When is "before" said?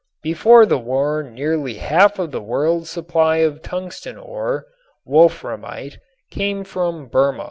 0.23-0.65